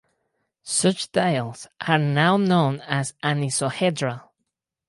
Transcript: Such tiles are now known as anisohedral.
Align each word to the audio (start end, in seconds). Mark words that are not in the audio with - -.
Such 0.63 1.11
tiles 1.11 1.67
are 1.79 1.99
now 1.99 2.35
known 2.35 2.79
as 2.81 3.13
anisohedral. 3.23 4.29